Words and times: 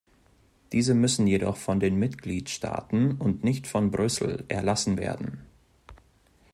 Diese 0.71 0.95
müssen 0.95 1.27
jedoch 1.27 1.57
von 1.57 1.79
den 1.79 1.95
Mitgliedstaaten 1.99 3.17
und 3.17 3.43
nicht 3.43 3.67
von 3.67 3.91
Brüssel 3.91 4.43
erlassen 4.47 4.97
werden. 4.97 5.45